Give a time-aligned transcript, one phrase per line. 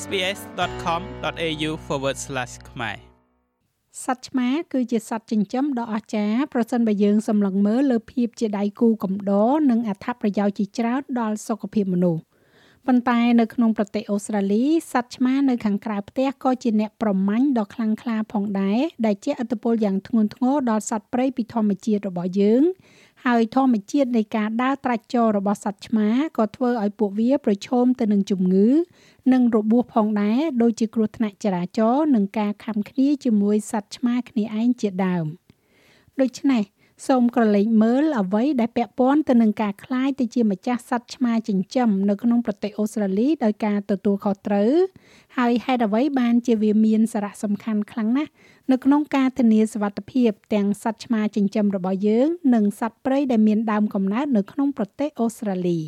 [0.00, 1.70] sbs.com.au/
[2.70, 2.96] ខ្មែរ
[4.04, 12.22] សត្វឆ្មាគឺជាសត្វចិញ្ចឹមដ៏អស្ចារ្យប្រសិនបើយើងសម្លឹងមើលលើភាពជាដៃគូកំដរនិងអត្ថប្រយោជន៍ជាច្រើនដល់សុខភាពមនុស្ស
[12.86, 22.62] ប៉ុន្តែនៅក្នុងប្រទេសអូស្ត្រាលីសត្វឆ្មានៅខាងក្រៅផ្ទះក៏ជាអ្នកប្រមាញ់ដ៏ខ្លាំងក្លាផងដែរដែលជាឥទ្ធិពលយ៉ាងធ្ងន់ធ្ងរដល់សត្វព្រៃពីធម្មជាតិរបស់យើង
[23.25, 26.07] ហើយធម្មជាតិនៃការដើរត្រាច់ចររបស់សត្វឆ្មា
[26.37, 28.67] ក៏ធ្វើឲ្យពួកវាប្រឈមទៅនឹងជំងឺ
[29.33, 35.25] និងរបួសផងដែរដូចជាគ្រោះថ្នាក់ចរាចរណ៍និងការខំគ្នាជាមួយសត្វឆ្មាគ្នាឯងជាដើម
[36.21, 36.63] ដូច្នេះ
[37.07, 44.71] សូមក្រឡេកមើលអ្វីដែលពាក់ព័ន្ធទៅនឹងការคลายទៅជាម្ចាស់សត្វឆ្មាចិញ្ចឹមនៅក្នុងប្រទេសអូស្ត្រាលីដោយការទទួលខុសត្រូវ
[45.37, 48.31] ហើយហេតុអ្វីបានជាវាមានសារៈសំខាន់ខ្លាំងណាស់
[48.70, 55.80] នៅក្នុងការធានាសុវត្ថិភាពទាំងសត្វឆ្មាចិញ្ចឹមរបស់យើងនិងសត្វព្រៃដែលមានដើមកំណើតនៅក្នុងប្រទេសអូស្ត្រាលី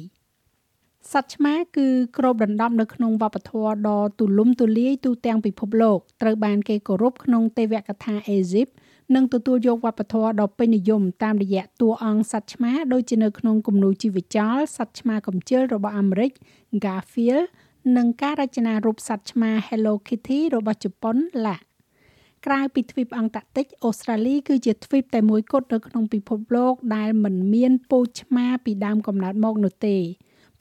[1.13, 1.87] សត្វឆ្មាគឺ
[2.19, 8.69] គ្របដណ្ដប់នៅក្នុងវប្បធម៌ដ៏ទូលំទូលាយទូទាំងពិភពលោកត្រូវបានគេគោរពក្នុងទេវកថាអេស៊ីប
[9.15, 16.33] និងទទួលយកវប្បធម៌ដ៏ពេញនិយមតាមរយៈតួអង្គសត្វឆ្មាដូចជានៅក្នុងគំនូរជីវចលសត្វឆ្មាកំជិលរបស់អាមេរិក
[16.85, 17.45] Garfield
[17.97, 29.97] និងការរចនារូបសត្វឆ្មា Hello Kitty របស់ជប៉ុន La ក្រៅពីទ្វីបអង់តាក់ទិកអូស្ត្រាលីគឺជាទ្វីបតែមួយគត់នៅក្នុងពិភពលោកដែលមិនមានពូជឆ្មាពីដើមកំណើតមកនោះទេ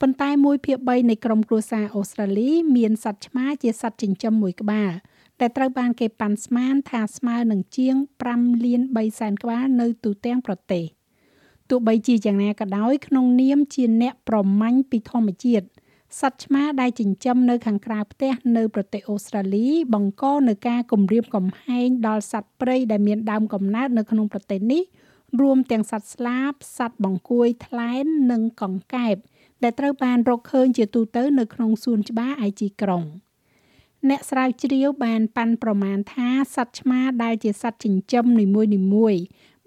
[0.00, 4.92] ប៉ុន្តែមួយភាគ3នៃក្រុមគ្រួសារអូស្ត្រាលីមានសត្វឆ្មាជាសត្វចិញ្ចឹមមួយក្បាល
[5.40, 7.94] ដែលត្រូវបានគេប៉ាន់ស្មានថាស្មើនឹងជាង
[8.30, 10.84] 5លាន3សែនក្បាលនៅទូទាំងប្រទេស
[11.70, 15.66] ទោះបីជាយ៉ាងណាក៏ដោយក្នុងនាមជាអ្នកប្រមាញ់ពីធម្មជាតិ
[16.20, 24.82] សត្វឆ្មាដែលចិញ្ចឹមនៅខាងក្រៅផ្ទះនៅប្រទេសអូស្ត្រាលីបង្កនៅការគំរាមកំហែងដល់សត្វព្រៃដែលមានដើមកំណើតនៅក្នុងប្រទេសនេះ
[25.40, 29.16] រួមទាំងសត្វស្លាបសត្វបង្គួយថ្លែននិងកង្កែប
[29.62, 33.04] ដែលត្រូវបានរកឃើញជាទូទៅនៅក្នុងសួនច្បារឯជីក្រុង
[34.10, 38.46] អ្នកស្រាវជ្រាវបានប៉ាន់ប្រមាណថាសត្វឆ្មាដែលជាសត្វចិញ្ចឹមនី
[38.94, 39.22] មួយៗ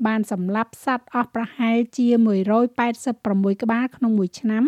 [0.05, 2.07] បានសម្លាប់សត្វអស់ប្រហែលជា
[2.85, 4.65] 186ក្បាលក្នុងមួយឆ្នាំ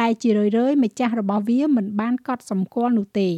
[0.00, 3.30] ដែលជារឿយៗម្ចាស់របស់វាមិនបានកត់សម្គាល់នោះទេ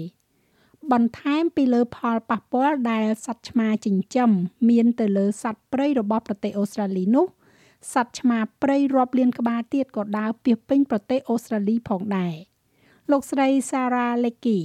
[0.92, 4.31] បន្ថែមពីលើផលប៉ះពាល់ដែលសត្វឆ្មាចិញ្ចឹម
[4.70, 7.26] មានទៅលើសត្វព្រៃរបស់ប្រទេសអូស្ត្រាលីនោះ
[7.93, 12.34] សត្វឆ្មាព្រៃរាប់លានក្បាលទៀតក៏ដើរពាសពេញប្រទេសអូស្ត្រាលីផងដែរ
[13.10, 14.60] លោកស្រី Sarah Lecky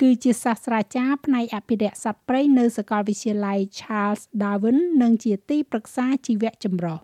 [0.00, 6.98] គឺជាសាស្ត្រាចារ្យផ្នែកអភិរក្សសត្វព្រៃនៅសាកលវិទ្យាល័យ Charles Darwin និងជាទីប្រឹក្សាជីវៈចម្រុះ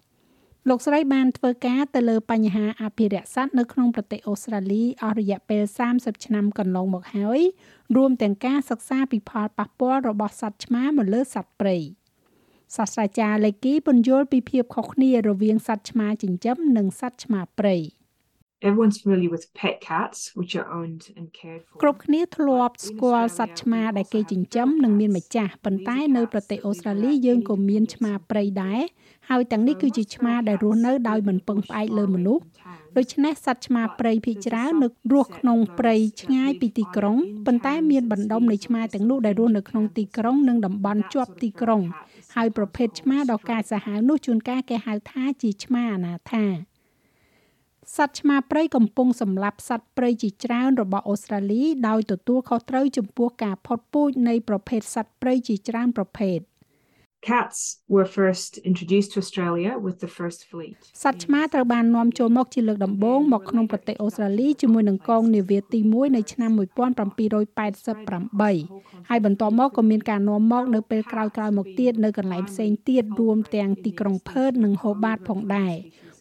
[0.70, 5.62] លោកស្រីបានធ្វើការទៅលើបញ្ហាអភិរក្សសត្វនៅក្នុងប្រទេសអូស្ត្រាលីអស់រយៈពេល
[5.94, 7.40] 30ឆ្នាំកន្លងមកហើយ
[7.96, 11.76] រួមទាំងការសិក្សាពីផលប៉ះពាល់របស់សត្វឆ្មាមកលើសត្វព្រៃ
[12.76, 17.78] សាស្ត្រាចារ្យលេគីពន្យល់ពីភាពខុសគ្នារវាងសត្វឆ្មាចិញ្ចឹមនិងសត្វឆ្មាព្រៃ
[18.62, 21.76] Everyone's familiar with pet cats which are owned and cared for.
[21.82, 28.80] គ្រប់គ្នាធ្លាប់ស្គាល់សត្វឆ្មាដែលគេចិញ្ចឹមនិងមានម្ចាស់ប៉ុន្តែនៅប្រទេសអូស្ត្រាលីយើងក៏មានឆ្មាព្រៃដែរ
[29.30, 32.42] ហើយទាំងនេះគឺជាឆ្មាដែលរស់នៅដោយមិនពឹងផ្អែកលើមនុស្ស
[32.96, 37.16] ដូច្នេះសត្វឆ្មាព្រៃភាគច្រើននៅរស់ក្នុងព្រៃឆ្ងាយពីទីក្រុង
[37.46, 41.82] ប៉ុន្តែមានបណ្ដុំនៃឆ្មាទាំងនោះដែលរស់នៅក្នុងទីក្រុងនិងតំបន់ជាប់ទីក្រុង
[42.34, 46.44] ហើយប្រភេទឆ្មាដ៏កាចសាហាវនោះជួនកាលគេហៅថាជាឆ្មាអនាថា
[47.96, 56.38] សត្វឆ្មាព្រៃកំពុងសម្លាប់សត្វព្រៃជាច្រើនរបស់អូស្ត្រាលីដោយទទួលខុសត្រូវចំពោះការផុតពូជនៃប្រភេទសត្វព្រៃជាច្រើនប្រភេទ
[57.22, 60.76] Cats were first introduced to Australia with the first fleet.
[61.02, 75.74] សត្វឆ្មាត្រូវបាននាំចូលមកជាលើកដំបូងមកក្នុងប្រទេសអូស្ត្រាលីជាមួយនឹងកងនាវាទី1នៅឆ្នាំ1788ហើយបន្ទាប់មកក៏មានការនាំមកនៅពេលក្រោយៗមកទៀតនៅកន្លែងផ្សេងទៀតរួមទាំងទីក្រុងផឺតនិងហូបាតផងដែរ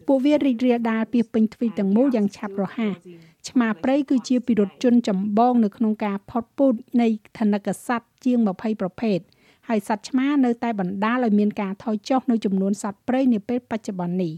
[0.07, 2.93] ពួកវារីករាលដាលពីពេញទ្វីបទាំងមូលយ៉ាងឆាប់រហ័ស
[3.49, 7.07] ឆ្មាព្រៃគឺជាពិរុទ្ធជនចម្បងនៅក្នុងការផុតពូជនៃ
[7.37, 9.19] ធនកសត្វជាង20ប្រភេទ
[9.67, 14.33] ហើយសត្វឆ្មានៅតែបណ្ដាលឲ្យមានការថយចុះនៅចំនួនសត្វព្រៃនាពេលបច្ចុប្បន្ននេះ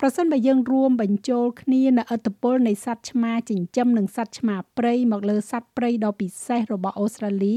[0.00, 7.56] ប្រសិនបើយើងរួមបញ្ចូលគ្នានៅឥទ្ធិពលនៃសត្វឆ្មាចិញ្ចឹមនិងសត្វឆ្មាព្រៃមកលើសត្វព្រៃដ៏ពិសេសរបស់អូស្ត្រាលី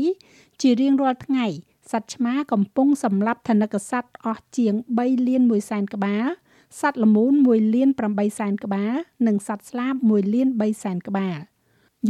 [0.62, 1.48] ជារៀងរាល់ថ្ងៃ
[1.92, 6.26] សត្វឆ្មាកំពុងសម្លាប់ថនិកសត្វអស់ជាង3លាន1សែនក្បាល
[6.82, 8.94] សត្វល្មូន1លាន8សែនក្បាល
[9.28, 11.38] និងសត្វស្លាប1លាន3សែនក្បាល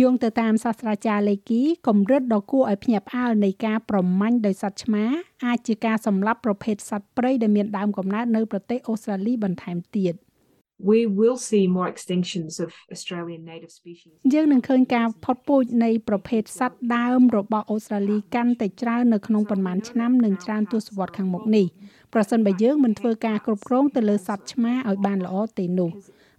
[0.02, 5.04] យោងទៅតាមសាស្ត្រាចារ្យលេគីកម្រិតដ៏គួរឲ្យភ្ញាក់ផ្អើលនៃការប្រមាញ់ដោយសត្វឆ្មា
[5.46, 10.16] អាចជាការសម្លាប់ប្រភេទសត្វព្រៃដែលមានដើមកំណើតនៅប្រទេសអូស្ត្រាលីបន្ថែមទៀត
[10.92, 14.12] We will see more extinctions of Australian native species.
[14.34, 21.66] យើងនឹងឃើញការផុតពូជនៃប្រភេទសត្វដើមរបស់អូស្ត្រាលីកាន់តែច្រើននៅក្នុងប៉ុន្មានឆ្នាំនិងច្រើនទសវត្សរ៍ខាងមុខនេះ
[22.14, 25.90] ប្រសិនបើយើងមិនធ្វើការគ្រប់គ្រងទៅលើសត្វឆ្មាឲ្យបានល្អទេនោះ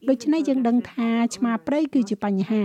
[0.09, 2.65] ដូច្នេះយើងដឹងថាឆ្មាព្រៃគឺជាបញ្ហា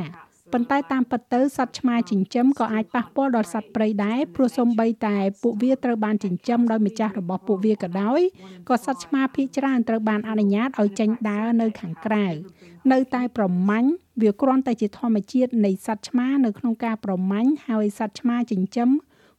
[0.53, 8.21] ប៉ុន្តែតាមពិតទៅសត្វឆ្មាចិញ្ចឹមក៏អាចប៉ះពាល់ដល់សត្វព្រៃដែរព្រោះសូម្បីតែពួកវាត្រូវបានចិញ្ចឹមដោយម្ចាស់របស់ពួកវាក៏ដោយ
[8.69, 12.25] ក៏សត្វឆ្មាភាគច្រើនត្រូវបានអនុញ្ញាតឲ្យចេញដើរនៅខាងក្រៅ
[12.91, 13.89] នៅតែប្រមាញ់
[14.21, 18.89] វាគ្រាន់តែជាធម្មជាតិនៃសត្វឆ្មានៅក្នុងការប្រមាញ់ហើយសត្វឆ្មាចិញ្ចឹម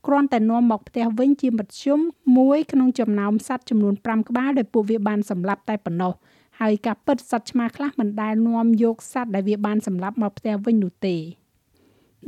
[0.07, 2.01] គ្រាន់តែនាំមកផ្ទះវិញជាមធ្យម
[2.39, 6.13] មួយក្នុងចំណោមសត្វចំនួន5ក្បាលដែលពួកវាបានសម្លាប់តែប៉ុណ្ណោះ
[6.61, 11.17] ហើយការពិតសត្វឆ្មាខ្លះមិនដែលនាំយកសត្វដែលវាបានសម្លាប់មកផ្ទះវិញនោះទេ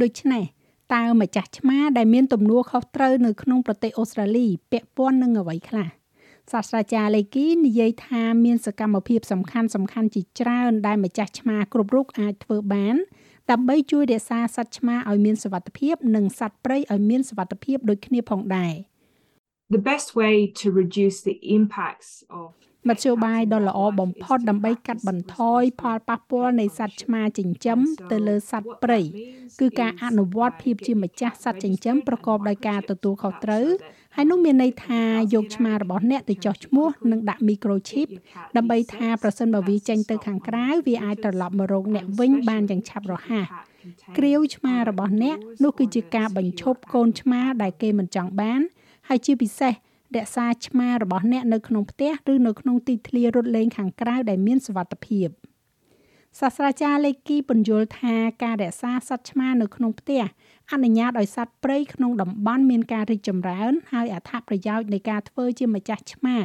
[0.02, 0.44] ដូច្នេះ
[0.94, 5.88] តើម្ចាស់ឆ្មាដែលមានទំនួលខុសត្រូវនៅក្នុងប្រទេសអូស្ត្រាលីពាក់ព័ន្ធនឹងអ្វីខ្លះ
[6.52, 12.96] សាស្ត្រាចារ្យលេគីនិយាយថាមានសកម្មភាពសំខាន់សំខាន់ជាច្រើនដែលម្ចាស់ឆ្មាគ្រប់រូបអាចធ្វើបាន
[13.50, 18.73] ដើម្បីជួយរក្សាសត្វឆ្មាឲ្យមានសុវត្ថិភាពនិងសត្វព្រៃឲ្យមានសុវត្ថិភាពដូចគ្នាផងដែរ
[19.73, 22.11] The best way to reduce the impacts
[22.41, 22.49] of
[22.89, 27.79] មធ្យោបាយដ៏ល្អបំផុតដើម្បីកាត់បន្ថយផលប៉ះពាល់នៃសត្វឆ្មាចិញ្ចឹម
[28.11, 29.01] ទៅលើសត្វព្រៃ
[29.61, 33.67] គឺការអនុវត្តភាពជាម្ចាស់សត្វចិញ្ចឹមប្រកបដោយការទទួលខុសត្រូវ
[34.17, 35.03] ហើយនោះមានន័យថា
[35.35, 38.09] យកឆ្មារបស់អ្នកទៅចោះឈ្មោះនិងដាក់ microchip
[38.57, 43.47] ដើម្បីថាប្រសិនបើវាចេញទៅខាងក្រៅវាអាចត្រឡប់មករកអ្នកវិញបានយ៉ាងឆាប់រហ័ស
[44.19, 48.63] គ្រាវឆ្មារបស់អ្នកនោះគឺជាការបញ្ឈប់កូនឆ្មាដែលគេមិនចង់បាន
[49.08, 49.72] ហើយជាពិសេស
[50.16, 55.28] រក្សាឆ្មារបស់អ្នកនៅក្នុងផ្ទះឬនៅក្នុងទីធ្លារត់លេងខាងក្រៅដែលមានសុវត្ថិភាព
[56.40, 60.22] សាស្ត្រាចារ្យលេគីពន្យល់ថាការរក្សាសត្វឆ្មានៅក្នុងផ្ទះ
[60.72, 66.37] អនុញ្ញាតឲ្យសត្វព្រៃក្នុងតំបន់មានការរីកចម្រើន ហើយអត្ថប្រយោជន៍នៃការធ្វើជាម្ចាស់ឆ្មា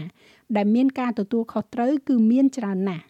[0.55, 3.05] ដែលមានការទទួលខុសត្រូវគឺមានច្រើនណាស់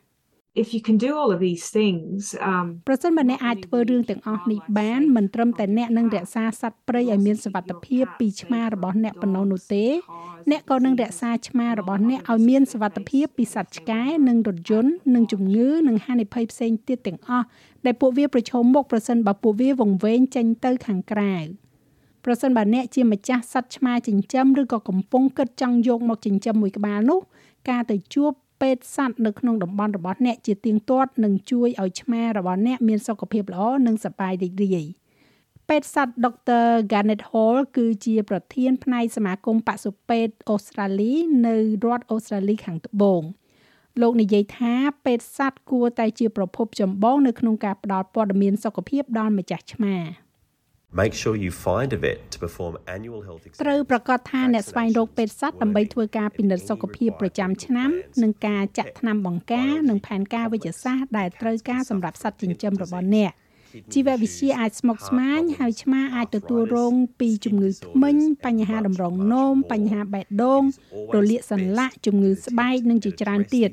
[0.62, 2.20] if you can do all of these things
[2.50, 9.86] um ប្រសិនបើអ្នកអាចធ្វើរឿងទាំងអស់នេះបានមិនត្រឹមតែអ្នកនឹងរក្សាសត្វព្រៃឲ្យមានសុវត្ថិភាពពីឆ្មារបស់អ្នកប៉ុណ្ណោះនោះទេ
[10.52, 17.46] អ្នកក៏នឹងរក្សាឆ្មារបស់អ្នកឲ្យមានសុវត្ថិភាពពីសត្វឆ្កែនិងរថយន្តនិងជំងឺនិងហានិភ័យផ្សេងទៀតទាំងអស់
[17.86, 21.36] ដែលពួកវាប្រឈមមុខប្រសិនបើពួកវាវង្វេងចេញទៅខាងក្រៅ
[22.26, 27.20] ប្រសិនបើអ្នកជាម្ចាស់សត្វឆ្មាចិញ្ចឹមឬក៏កំពុងគិតចង់យកមកចិញ្ចឹមមួយក្បាលនោះ
[27.70, 28.32] ការទៅជួប
[28.62, 34.88] ពេទ្យសត្វនៅក្នុងតំបន់របស់អ្នកជាទៀងទាត់នឹងជួយឲ្យឆ្មារបស់អ្នកមានសុខភាពល្អនិងសប្បាយរីករាយ
[35.70, 36.66] ពេទ្យសត្វ Dr.
[36.92, 41.14] Garnet Hall គឺជាប្រធានផ្នែកសមាគមបសុពេទ្យអូស្ត្រាលី
[41.48, 43.22] នៅរដ្ឋអូស្ត្រាលីខាងត្បូង
[44.02, 44.74] លោកនិយាយថា
[45.06, 49.96] ពេទ្យសត្វគួរតែជាប្រភពចម្បងនៅក្នុងការផ្តល់ព័ត៌មានសុខភាពដល់ម្ចាស់ឆ្មា
[50.94, 57.90] Make sure you find a vet to perform annual health ត្រូវប្រកាសថាអ្នកស្វែងរកពេទ្យសត្វដើម្បីធ្វើការពិនិត្យសុខភាពប្រចាំឆ្នាំ
[58.24, 63.32] និងការចាក់ថ្នាំបង្ការនិងផែនការវិទ្យាសាស្ត្រដែលត្រូវការសម្រាប់សត្វចិញ្ចឹមរបស់អ្នក
[63.94, 70.64] ជីវវិទ្យាអាចស្មុគស្មាញហើយឆ្មាអាចទទួលរងពីជំងឺធ្មេញបញ្ហាតម្រងនោមបញ្ហាបេះដូង
[71.16, 73.70] រលាកសន្លាក់ជំងឺស្បែកនិងជាច្រើនទៀត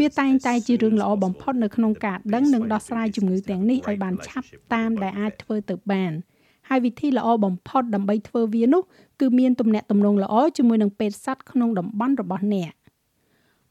[0.00, 6.12] វាតែងតែជារឿងល្អបំផុតនៅក្នុងការដឹងនិងដោះស្រាយជំងឺទាំងនេះឲ្យបានឆាប់តាមដែលអាចធ្វើទៅបាន។
[6.70, 8.82] ហើយវិធីល្អបំផុតដើម្បីធ្វើវានោះ
[9.20, 12.72] គឺមានទំនាក់ទំនងល្អជាមួយនឹងពេទ្យសត្វក្នុងតំបន់របស់អ្នក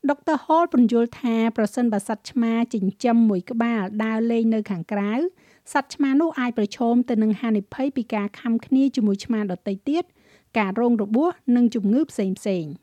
[0.09, 5.13] ដុកទ័រ Hall ពន្យល់ថាប្រសិនបើសត្វឆ្មាចិញ្ចឹមមួយក្បាលដើរលេងនៅខាងក្រៅ
[5.73, 10.03] សត្វឆ្មានោះអាចប្រឈមទៅនឹងហានិភ័យពីការខំគ្នាជាមួយឆ្មាដទៃទៀត
[10.57, 12.25] ការរងរបួសនិងជំងឺផ្សេ
[12.63, 12.73] ងៗ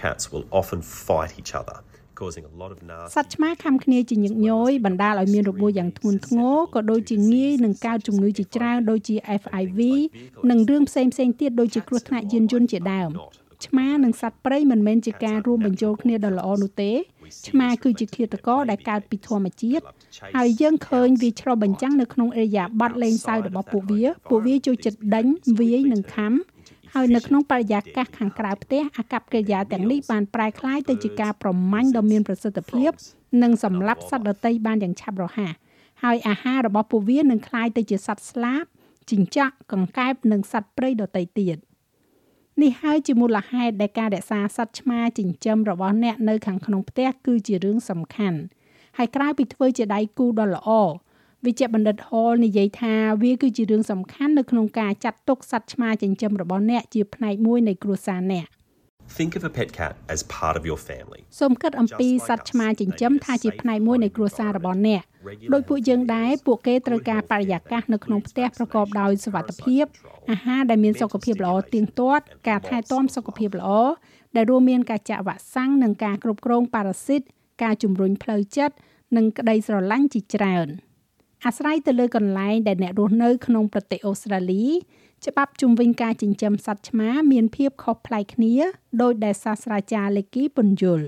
[0.00, 1.76] Cats will often fight each other
[2.20, 9.80] causing a lot of nasty សត្វឆ្មាខំគ្នាជាញឹកញយបណ្ដាលឲ្យមានរបួសយ៉ាងធ្ងន់ធ្ងរក៏ដូចជាងាយនឹងកើតជំងឺជាច្រើនដូចជា FIV
[10.50, 13.10] និងរឿងផ្សេងផ្សេងទៀតដូចជាគ្រោះថ្នាក់យានយន្តជាដើម
[13.66, 16.92] ឆ្មានិងសត្វព្រៃមិនមែនជាការរួមបញ្ចូលគ្នាដ៏ល្អនោះទេ
[17.48, 19.84] ឆ្មាគឺជាឃាតករដែលកើតពីធម្មជាតិ
[20.36, 25.26] ហើយយើងឃើញវាឆ្លុះបញ្ចាំងនៅក្នុងអេរយាប័តលេងសើចរបស់ពួកវាពួកវាចូលចិត្តដេញ
[25.60, 26.32] វាយនិងខំ
[26.94, 32.90] ហើយនៅក្នុងបរិយាកាសខាងក្រៅផ្ទះអាកប្បកិរិយាទាំងនេះបានប្រែក្លាយទៅជាការប្រមាញ់ដ៏មានប្រសិទ្ធភាព
[33.42, 35.52] និងសម្លាប់សត្វដទៃបានយ៉ាងឆាប់រហ័ស
[36.02, 38.64] ហើយអាហាររបស់ពួកវានឹងក្លាយទៅជាសត្វស្លាប
[39.10, 41.56] ជីងចក់កង្កែបនិងសត្វព្រៃដទៃទៀត
[42.62, 48.38] នេះហើយជាមូលហេតុដែលការរក្សាសត្វឆ្មាចិញ្ចឹមរបស់អ្នកនៅខាងក្នុងផ្ទះគឺជារឿងសំខាន់
[48.98, 50.70] ហើយក្រៅពីធ្វើជាដៃគូដ៏ល្អ
[51.46, 58.46] វិជ្ជបណ្ឌិត Hall និយាយថាវាគឺជារឿងសំខាន់នៅក្នុងការចាត់ទុកសត្វឆ្មាចិញ្ចឹមរបស់អ្នកជាផ្នែកមួយនៃគ្រួសារអ្នក
[59.18, 61.20] Think of a pet cat as part of your family.
[61.40, 65.02] សូមគិតអំពីសត្វឆ្មាចិញ្ចឹមថាជាផ្នែកមួយនៃគ្រួសាររបស់អ្នក
[65.52, 69.84] ដោយពួកយើងដែរពួកគេត្រូវការបរិយាកាសនៅក្នុងផ្ទះប្រកបដោយសុវត្ថិភាព
[70.30, 73.70] អាហារដែលមានសុខភាពល្អទៀងទាត់ការថែទាំសុខភាពល្អ
[74.36, 77.22] ដែលរួមមានការចាក់វ៉ាក់សាំងនិងការគ្រប់គ្រងប៉ារ៉ាស៊ីត
[77.62, 78.74] ការជំរុញផ្លូវចិត្ត
[79.16, 80.68] និងក្តីស្រឡាញ់ជាច្រើន។
[81.44, 84.64] អាស្រ័យទៅលើកន្លែងដែលអ្នករស់នៅក្នុងប្រទេសអូស្ត្រាលី
[85.26, 88.54] ច្បាប់ជំវិញការចិញ្ចឹមសត្វឆ្មាមានភាពខុសប្លែកគ្នា
[89.02, 91.06] ដោយដែលសាស្ត្រាចារ្យលេគីពន្យល់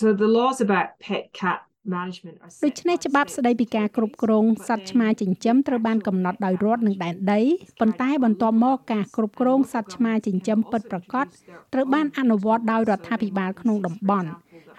[0.00, 1.58] So the laws about pet cat
[1.94, 7.40] management are ដូច្នេះច្បាប់ស្តីពីការគ្រប់គ្រងសត្វឆ្មាចិញ្ចឹមត្រូវបានកំណត់ដោយរដ្ឋនិងដែនដី
[7.80, 11.26] ប៉ុន្តែបន្ទាប់មកការគ្រប់គ្រងសត្វឆ្មាចិញ្ចឹមពិតប្រាកដ
[11.72, 14.28] ត្រូវបានអនុវត្តដោយរដ្ឋាភិបាលក្នុងតំបន់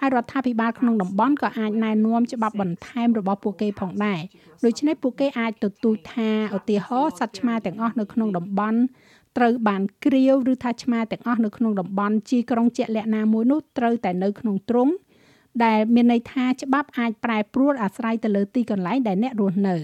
[0.04, 4.20] ហើយរដ្ឋាភិបាលក្នុងតំបន់ក៏អាចណែនាំច្បាប់បន្ថែមរបស់ពួកគេផងដែរ
[4.64, 8.78] ដូច្នេះពួកគេអាចទទូចថាឧទាហរណ៍សត្វឆ្មាទាំងអស់នៅក្នុងតំបន់
[9.36, 14.92] ត្រូវបានគ្រាវឬថាឆ្មាទាំងអស់នៅក្នុងតំបន់ជាក្រុងជាក់លាក់ណាមួយនោះត្រូវតែនៅក្នុងទ្រង់
[15.64, 19.76] ដែលមានន័យថាច្បាប់អាចប្រែប្រួលអាស្រ័យទៅលើទីកន្លែងដែលអ្នករស់នៅ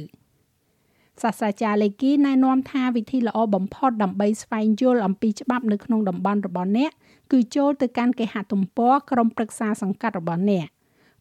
[1.23, 6.91] សាស្ត្រាចារ្យលេគីណែនាំថាវិធីល្អបំផុតដើម្បីស្វែងយល់អំពីច្បាប់នៅក្នុងតំបន់របស់អ្នក
[7.33, 10.67] គឺចូលទៅកាន់គេហទំព័រក្រុមប្រឹក្សាសង្កាត់របស់អ្នក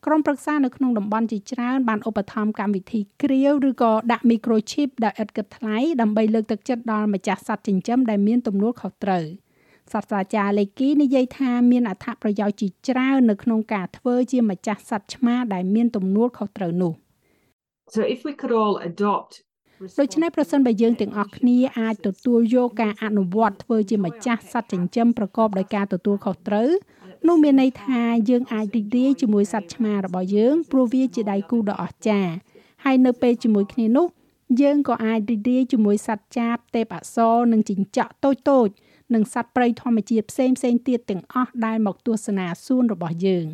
[0.05, 9.25] ក្រុមប្រឹក្សានៅក្នុងតំបន់ជាច្រើនបានឧបត្ថម្ភកម្មវិធីគ្រាវឬក៏ដាក់ microchip ដែលឥតគិតថ្លៃដើម្បីលើកទឹកចិត្តដល់ម្ចាស់សត្វចិញ្ចឹមដែលមានទំនួលខុសត្រូវ
[9.93, 16.93] សាស្ត្រាចារ្យលេគីនិយាយថាមានអត្ថប្រយោជន៍ជាច្រើននៅក្នុងការធ្វើជាម្ចាស់សត្វឆ្មាដែលមានទំនួលខុសត្រូវនោះ
[17.95, 19.31] So if we could all adopt
[19.79, 26.69] ដូច្នេះប្រសិនបើយើងទាំងអស់គ្នាអាចទទួលយកការអនុវត្តធ្វើជាម្ចាស់សត្វចិញ្ចឹមប្រកបដោយការទទួលខុសត្រូវ
[27.27, 32.33] នោះមានន័យថាយើងអាចរីករាយជាមួយសត្វឆ្មារបស់យើងព្រោះវាជាដៃគូដ៏អស្ចារ្យ
[32.83, 34.07] ហើយនៅពេលជាមួយគ្នានោះ
[34.61, 38.67] យើងក៏អាចរីករាយជាមួយសត្វចាបទេពអប្សរនិងចិញ្ចក់តូចតូច
[39.13, 43.45] និងសត្វព្រៃធម្មជាតិផ្សេងផ្សេងទៀតទាំងអស់ដែលមកទស្សនាសួនរបស់យើង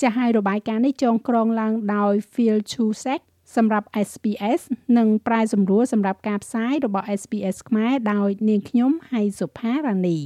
[0.00, 3.20] ចាស់ហើយរបាយការណ៍នេះចងក្រងឡើងដោយ Phil Chusek
[3.56, 4.60] សម្រាប់ SPS
[4.98, 10.18] និងប្រែសម្រួលសម្រាប់ការផ្សាយរបស់ SPS ខ្មែរដោយនាងខ្ញុំហៃសុផារ៉ានី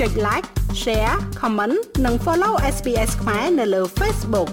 [0.00, 0.48] ចុច like
[0.82, 4.50] share comment និង follow SPS ខ្មែរនៅលើ Facebook